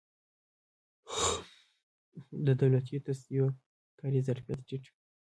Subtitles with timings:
[2.45, 3.45] د دولتي تصدیو
[3.99, 4.99] کاري ظرفیت ټیټ وي.